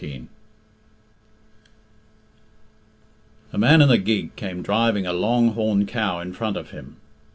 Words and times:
XIII. 0.01 0.27
A 3.53 3.57
man 3.59 3.81
in 3.83 3.91
a 3.91 3.99
gig 3.99 4.35
came 4.35 4.63
driving 4.63 5.05
a 5.05 5.13
long 5.13 5.49
horned 5.49 5.87
cow 5.89 6.19
in 6.21 6.33
front 6.33 6.57
of 6.57 6.71
him. 6.71 6.95